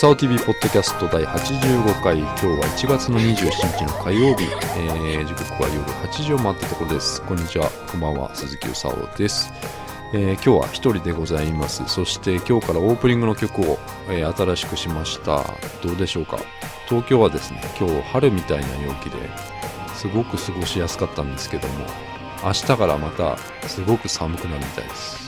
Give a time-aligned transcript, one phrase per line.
[0.00, 2.18] サオ TV ポッドキャスト第85回。
[2.20, 4.44] 今日は1月の27日の火曜日、
[4.76, 7.20] えー、時刻は夜8時を回ったところです。
[7.22, 7.68] こんにちは。
[7.90, 8.32] こんばんは。
[8.32, 9.52] 鈴木うさおです、
[10.14, 11.82] えー、今日は一人でございます。
[11.88, 15.42] そして今日からオープニングの曲を、えー、新しくしました。
[15.82, 16.38] どうでしょうか？
[16.88, 19.16] 東京はですね今日春みたいな陽気で
[19.96, 21.74] すごく過ごしやすかったんですけども
[22.44, 25.27] 明日からまたすごく寒くなるみたいです。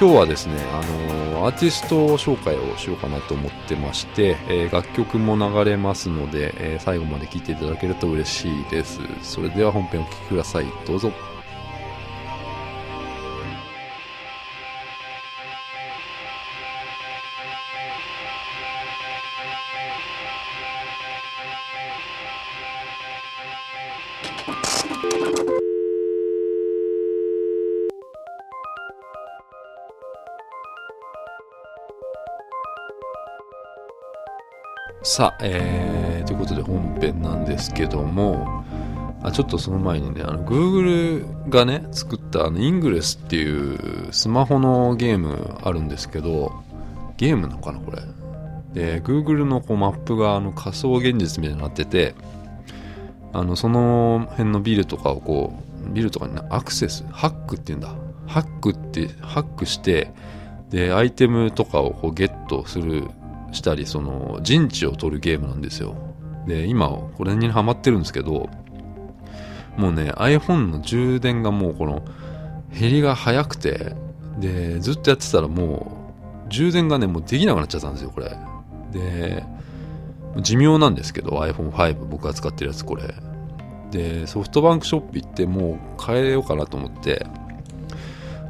[0.00, 9.00] 今日はですね、あのー、アーティスト紹介をしようかなと思ってまして、えー、楽曲も流れますので、えー、最後まで聴いていただけると嬉しいです。
[9.22, 10.66] それでは本編お聴きください。
[10.86, 11.10] どうぞ。
[35.02, 38.64] さあ、えー、ということで本編なんですけども、
[39.22, 46.52] あちょっとその前にね、あの、Google がね、作ったあの、イングレスっていうスマホのゲームあるんですけど、
[47.16, 48.02] ゲームなのかな、これ。
[48.74, 52.14] で、Google のこうマップがあの仮想現実みたいになってて、
[53.32, 55.52] あの、その辺のビルとかをこ
[55.86, 57.94] う、ビルとかにねアクセス、ハックって言うんだ。
[58.26, 60.12] ハックって、ハックして、
[60.70, 63.08] で、アイテムとかをこうゲットする
[63.52, 65.96] したり、その陣地を取るゲームなんですよ。
[66.46, 68.48] で、今、これにハマってるんですけど、
[69.76, 72.02] もうね、iPhone の充電がもうこの、
[72.78, 73.94] 減りが早くて、
[74.38, 76.12] で、ずっとやってたらも
[76.46, 78.36] う、充電がね、もうできなくなっちゃったんですよ、これ。
[78.92, 79.44] で、
[80.40, 83.14] 寿命なんですけど、iPhone5 僕が使ってるやつ、これ。
[83.90, 87.26] で、ソフトバンクショップ行ってもう変えようかなと思って、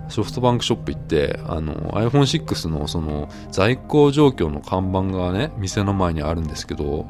[0.09, 7.07] ソフトバンクショップ行って、あの、iPhone6 のその在庫状況の看板がね、店の前にあるんですけど、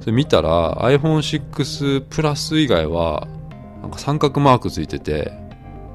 [0.00, 3.28] それ見たら iPhone6 プラス以外は、
[3.82, 5.32] なんか三角マークついてて、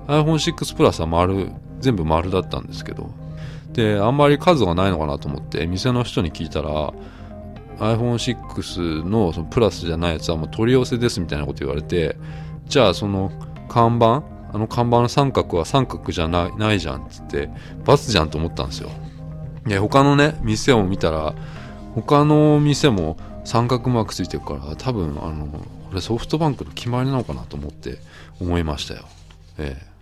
[0.07, 3.09] iPhone6 プラスは丸、全部丸だったんですけど、
[3.73, 6.93] で、あんまり数がないのかなと思って、店の人に聞いたら、
[7.79, 12.15] iPhone6 のそのプラスじゃないやつはもう取り寄せですみたいなこと言われて、
[12.67, 13.31] じゃあその
[13.67, 14.23] 看板
[14.55, 17.49] あの看板の三角は三角じゃないないじゃんっつって、
[17.83, 18.89] バツじゃんと思ったんですよ。
[19.65, 21.35] で、他のね、店を見たら、
[21.93, 25.47] 他の店も三角マークついてるから、多分、あの、
[25.89, 27.97] これソフトバンクの決まりなのかなと思って
[28.39, 29.03] 思いましたよ。
[29.57, 29.95] ええ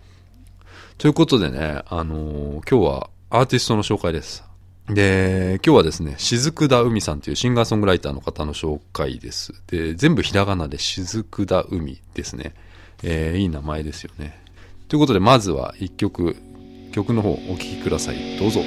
[0.98, 4.44] ということでね、あのー、今日はアーティストの紹介です。
[4.88, 9.52] で、今日はですね、雫田海さんというシンガーソングライターの方の紹介です。
[9.66, 12.54] で、全部ひらがなで雫田海ですね。
[13.02, 14.43] えー、いい名前ですよね。
[14.94, 16.36] ということで、まずは1曲、
[16.92, 18.38] 曲の方お聴きください。
[18.38, 18.60] どうぞ。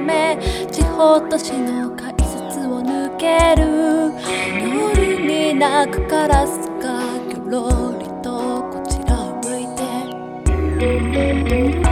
[0.00, 0.38] ため
[0.70, 4.12] 地方都市の改札を抜ける。
[4.62, 9.66] 夜に泣くカラスがギョロリとこちらを向い
[11.84, 11.89] て。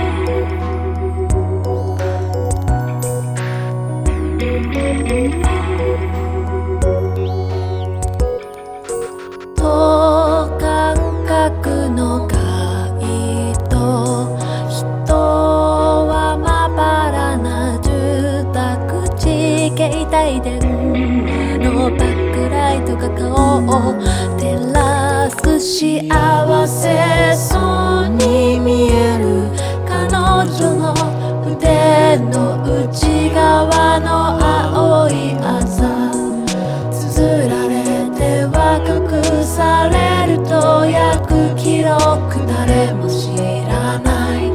[41.57, 43.29] 記録誰も知
[43.67, 44.51] らない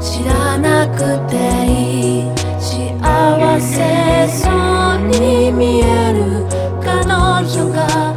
[0.00, 0.98] 知らなく
[1.30, 1.36] て
[1.66, 6.46] いい幸せそうに見える
[6.82, 8.13] 彼女が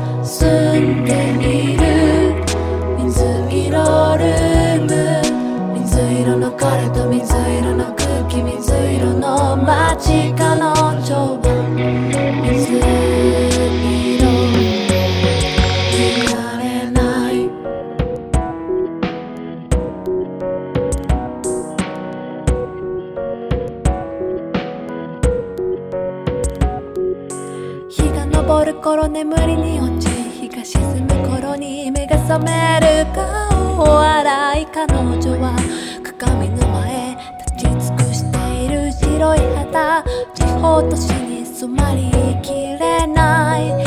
[28.81, 33.57] 頃眠りに落ち日が沈む頃に目が覚める顔。
[33.79, 35.55] を洗い彼女は
[36.01, 37.17] 鏡の前
[37.55, 40.03] 立ち尽くしている白い旗。
[40.33, 42.09] 地方都市に染まり
[42.41, 43.86] きれない。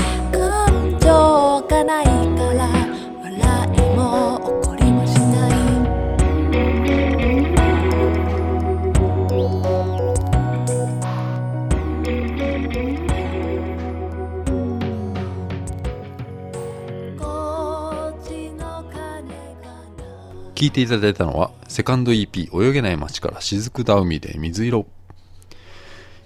[20.61, 24.87] 鳴聞いていただいたのはセカンド EP「泳げない街から雫田海で水色」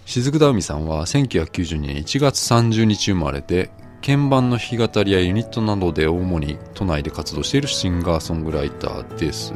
[0.07, 3.71] 雫田海さんは1992年1月30日生まれで
[4.05, 9.55] 鍵盤の弾き語りやユニットなどで主に都内で活動しているシンガーソングライターです。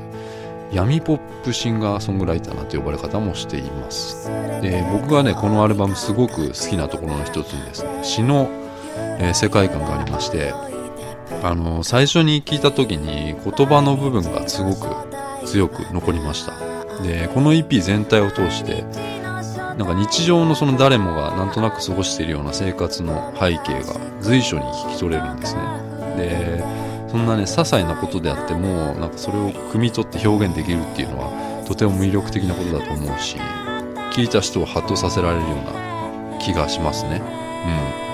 [0.72, 4.30] 闇ポップシンガーソングライターなんて呼ばれ方もしています。
[4.62, 8.48] で僕がねこのアルバムすごく好きなところの一つにですね詩の、
[9.18, 10.54] えー世界観がありまして
[11.42, 14.88] あの最初に聞いた時に言葉の部分がすごく
[15.46, 16.54] 強く残りました。
[17.02, 18.84] でこの EP 全体を通して
[19.78, 25.60] なんか日常のその誰もがなんとなく過ごしているような生活の背景が随所に聞き取れるんですね。
[26.16, 26.64] で
[27.08, 33.36] そんなね些細なことであってもなんかそれを汲み取って表現できるっていうのはとても魅力的なことだと思うし
[34.12, 35.54] 聞いた人をハッとさせられるよう
[36.32, 37.22] な気がしますね。
[38.02, 38.07] うん。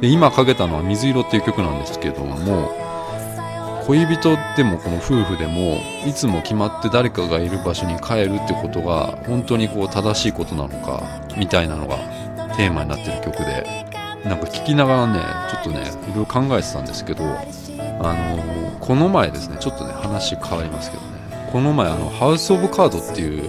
[0.00, 2.70] で今かけたのは「水色」っていう曲なんですけども
[3.86, 11.02] 恋人でもこの夫婦でもいつも決まって誰かがいる場所に帰るってことが本当にこう正しいことなのか
[11.36, 11.96] みたいなのが
[12.56, 13.64] テーマになってる曲で
[14.24, 15.20] なんか聴きながらね
[15.50, 15.82] ちょっとね
[16.12, 17.24] いろいろ考えてたんですけど
[18.00, 18.42] あの
[18.80, 21.16] この前ですねちょっとね話変わりますけどね。
[21.52, 23.48] この前あの「ハウス・オブ・カード」っていう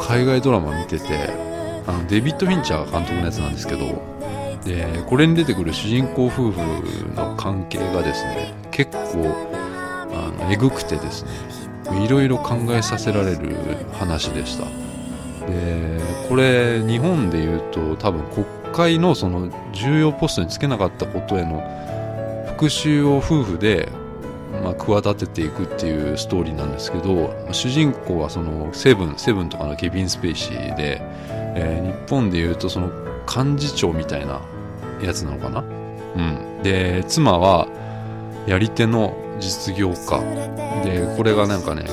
[0.00, 1.30] 海外ドラマ見てて
[1.86, 4.02] あのデビッド・フィンチャー監督のやつなんですけど
[4.64, 6.60] でこれに出てくる主人公夫婦
[7.14, 8.98] の関係がですね結構
[10.12, 13.56] あのえぐくてですねいろいろ考えさせられる
[13.92, 14.64] 話でした。
[15.46, 21.60] でこれ日本で言うと多分国会のその重要ポストにつけなかったことへの
[22.56, 23.88] 復讐を夫婦で、
[24.62, 31.00] まあ、企てていくっていうストーリーなんですけど主人公はそのセブンセブンとかのケビン・スペイシーで、
[31.56, 32.90] えー日本で言うとその
[33.26, 34.42] 幹事長みたいな
[35.02, 35.60] やつなのかな？
[35.60, 36.20] う
[36.60, 36.62] ん。
[36.62, 37.68] で妻は
[38.46, 40.20] やり手の実業家。
[40.84, 41.84] でこれがなんかね、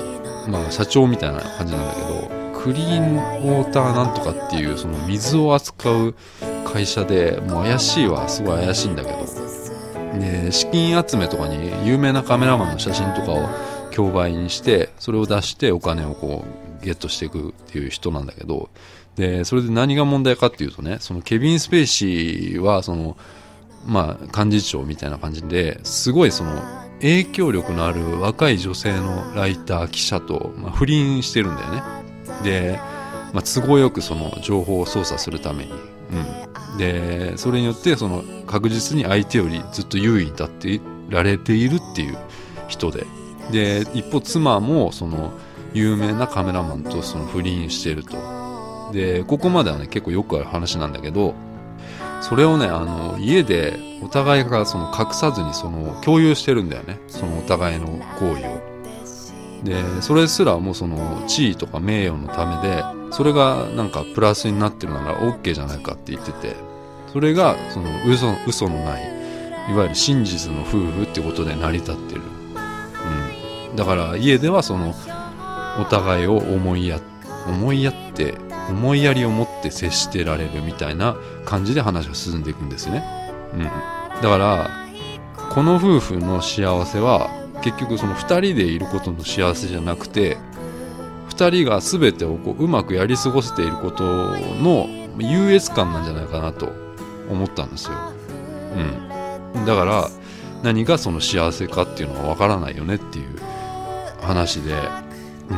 [0.48, 6.16] まあ、社長みたいな感じなんだけどクリーンウォーターなんとかっていうその水を扱う
[6.66, 9.18] 会社でもう怪しいはすごい怪しいんだけど。
[10.20, 13.48] で資金集めとかに有名なカメラマンの写真とかを
[13.92, 16.44] 競売にしてそれを出してお金をこ
[16.82, 18.70] うゲットしていくっていう人なんだけど
[19.16, 23.18] でそれで何が問題かっていうとねそのケビン・スペイシーはその
[23.86, 26.62] まあ幹事長みたいな感じですごいその
[27.02, 31.84] 影響力のある若い女性のライター記者と、まあ、不倫してるんだよね。
[32.44, 32.80] で、
[33.34, 42.18] まあ、都合よくその情報を操作するために、うん、でそれによってその確実に相手よりずっと優位に立ってられているっていう
[42.68, 43.06] 人で。
[43.52, 45.34] で一方妻もその
[45.74, 48.39] 有名なカメラマンとその不倫してると。
[48.92, 51.36] でここまではね結構よくある話なんだけど
[52.22, 57.00] それをねあの家でお互いがその隠さずにその共有してるんだよね。
[57.08, 58.70] そのお互いの行為を。
[59.64, 62.82] でそれすらもうその地位とか名誉のためで
[63.12, 66.56] それがなんかプラスになってるなら OK じゃないかって言ってて
[67.12, 69.04] それがその嘘嘘のない
[69.70, 72.22] いわゆる真実の夫婦ってことで成り立ってる、
[73.70, 74.94] うん、だから家ではその
[75.80, 77.00] お互いを思いや
[77.48, 78.36] 思いやって
[78.70, 83.04] 思いやりを持って接してられるみたいな感じで話が進んでいくんですね、
[83.54, 83.70] うん、だ
[84.22, 84.70] から
[85.50, 87.30] この夫婦の幸せは
[87.64, 90.38] 結局その2人でいることの幸せじゃなくて
[91.30, 96.72] 2人が全てをこううまくやり過ごせていることの優越感なんじゃないかなと
[97.30, 97.94] 思ったんですよ、
[99.56, 100.10] うん、だから
[100.64, 103.40] 何がその幸せかっていうのは分からないよねっていう
[104.22, 104.74] 話で、
[105.50, 105.56] う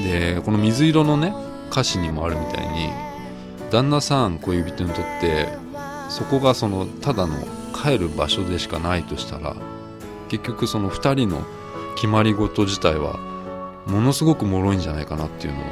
[0.00, 1.34] ん、でこの水色のね
[1.70, 2.90] 歌詞にもあるみたいに
[3.70, 5.48] 旦那さん恋人にとって
[6.08, 7.34] そこがそのただの
[7.74, 9.56] 帰る場所でしかないとしたら
[10.28, 11.44] 結局その2人の
[11.96, 13.18] 決まり事自体は
[13.86, 15.64] ものすごく脆いんじゃないかなっていうのを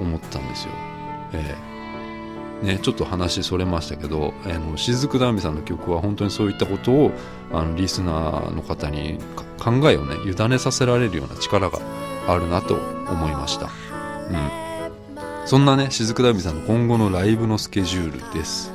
[0.00, 0.72] 思ったんですよ。
[1.32, 1.70] ええ
[2.66, 7.10] ね、ちょっと話それましたけど、あの雫だみさんの曲は本当にそういったことを
[7.52, 9.18] あのリスナーの方に
[9.58, 11.78] 考えをね委ねさせられるような力が
[12.28, 13.66] あるなと思いました。
[14.30, 14.69] うん
[15.50, 18.72] そんなね、雫だみさんの今後のライブのスケジュールです。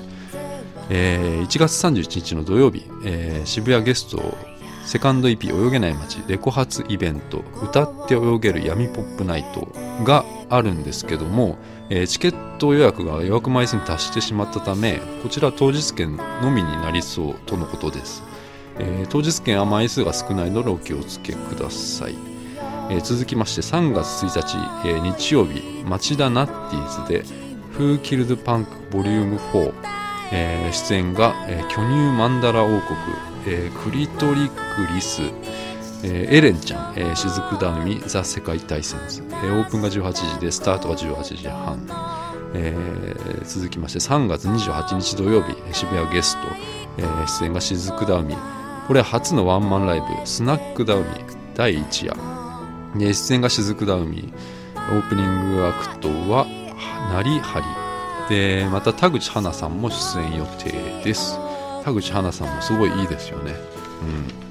[0.89, 4.37] えー1月31日の土曜日、えー渋谷ゲスト
[4.83, 9.69] セカンド EP 泳げない街レコ発イベント歌って泳げる闇ポップナイト
[10.03, 11.57] があるんですけども、
[11.89, 18.21] えーチケット予約が予約枚数に達してしまったためこちら当日券のみになりそうとのことです、
[18.79, 22.34] えー当日券は枚数が少ないのでお気をつけください、
[22.89, 24.29] えー続きまして3月1
[24.83, 27.23] 日、えー日曜日町田ナッティーズで
[27.77, 29.39] 「Who Killed Punk Vol.
[29.51, 29.73] 4」
[30.31, 31.81] えー出演が、えー巨乳
[32.17, 32.81] マンダラ王国、
[33.47, 35.21] えークリトリックリス、
[36.03, 41.79] えーエレンちゃん、えー、雫ダウミザ世界大戦図、えーオープンが18時でスタートが18時半、
[42.53, 46.47] えー続きまして3月28日土曜日渋谷ゲスト、
[46.97, 48.35] えー出演が雫ダウミ
[48.87, 51.05] これ初のワンマンライブスナックダウミ
[51.55, 52.44] 第1夜。
[52.97, 54.33] で出演が雫ダウミ
[54.75, 56.45] オープニングアクトは
[57.11, 57.65] なりはり。
[58.35, 60.71] でまた田口花さんも出演予定
[61.03, 61.37] です。
[61.83, 63.53] 田口花さんもすごいいいですよね。
[64.01, 64.45] うん。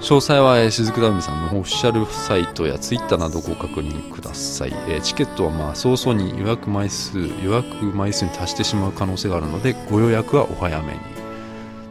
[0.00, 11.00] 詳細はえー雫ダウミさんのオフィシャルサイトやツイッターなどご確認ください、チケットはまあ早々に予約枚数予約枚数に達してしまう可能性があるのでご予約はお早めに。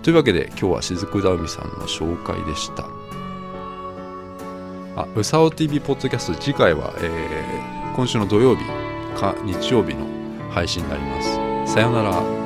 [0.02, 2.99] というわけで今日は雫ダウミさんの紹介でした。
[5.00, 8.64] あうさお TV ポッドキャスト次回は、えー今週の土曜日
[9.20, 10.06] か日曜日の
[10.52, 11.22] 配信になりま
[11.66, 11.74] す。
[11.74, 12.39] さようなら。